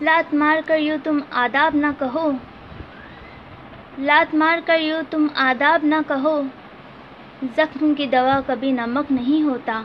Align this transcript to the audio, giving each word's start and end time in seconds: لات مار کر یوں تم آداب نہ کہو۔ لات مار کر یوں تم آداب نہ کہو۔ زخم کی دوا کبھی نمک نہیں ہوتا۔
لات 0.00 0.34
مار 0.34 0.56
کر 0.66 0.78
یوں 0.78 0.98
تم 1.04 1.20
آداب 1.30 1.76
نہ 1.76 1.86
کہو۔ 1.98 2.30
لات 3.98 4.34
مار 4.34 4.58
کر 4.66 4.78
یوں 4.78 5.02
تم 5.10 5.26
آداب 5.34 5.84
نہ 5.84 5.94
کہو۔ 6.08 6.42
زخم 7.56 7.94
کی 7.94 8.06
دوا 8.06 8.40
کبھی 8.46 8.72
نمک 8.72 9.12
نہیں 9.12 9.42
ہوتا۔ 9.42 9.82